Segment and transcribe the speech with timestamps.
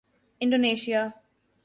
[0.41, 1.01] Indonesia